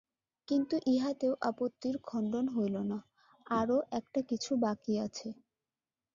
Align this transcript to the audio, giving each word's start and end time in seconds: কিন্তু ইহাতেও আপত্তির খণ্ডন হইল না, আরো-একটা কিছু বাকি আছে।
কিন্তু 0.47 0.75
ইহাতেও 0.87 1.33
আপত্তির 1.41 1.95
খণ্ডন 2.03 2.45
হইল 2.47 2.75
না, 2.91 2.99
আরো-একটা 3.51 4.19
কিছু 4.29 4.51
বাকি 4.57 4.93
আছে। 4.99 5.29